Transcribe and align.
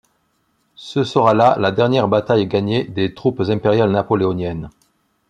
Ce 0.77 1.03
sera 1.03 1.35
là 1.35 1.55
la 1.59 1.69
dernière 1.71 2.07
bataille 2.07 2.47
gagnée 2.47 2.85
des 2.85 3.13
troupes 3.13 3.39
impériales 3.41 3.91
napoléoniennes. 3.91 4.71